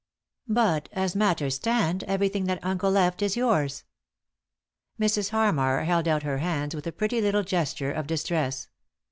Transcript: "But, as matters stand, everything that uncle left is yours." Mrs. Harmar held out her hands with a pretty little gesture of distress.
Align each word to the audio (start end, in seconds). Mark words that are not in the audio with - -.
"But, 0.49 0.89
as 0.93 1.15
matters 1.15 1.53
stand, 1.53 2.03
everything 2.05 2.45
that 2.45 2.65
uncle 2.65 2.89
left 2.89 3.21
is 3.21 3.37
yours." 3.37 3.83
Mrs. 4.99 5.29
Harmar 5.29 5.83
held 5.83 6.07
out 6.07 6.23
her 6.23 6.39
hands 6.39 6.73
with 6.73 6.87
a 6.87 6.91
pretty 6.91 7.21
little 7.21 7.43
gesture 7.43 7.91
of 7.91 8.07
distress. 8.07 8.67